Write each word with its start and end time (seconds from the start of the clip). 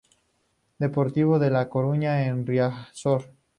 Deportivo 0.79 1.37
de 1.37 1.51
La 1.51 1.69
Coruña 1.69 2.25
en 2.25 2.47
Riazor. 2.47 3.35